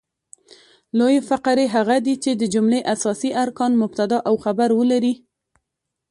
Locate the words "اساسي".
2.93-3.29